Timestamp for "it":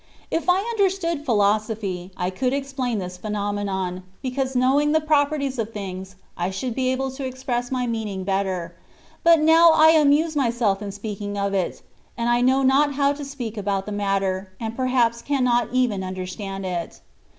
11.53-11.83, 16.65-16.99